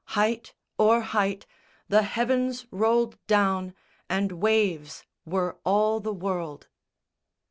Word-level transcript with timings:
Height 0.17 0.51
o'er 0.79 1.01
height 1.01 1.45
The 1.87 2.01
heavens 2.01 2.65
rolled 2.71 3.19
down, 3.27 3.75
and 4.09 4.31
waves 4.31 5.05
were 5.27 5.59
all 5.63 5.99
the 5.99 6.11
world. 6.11 6.67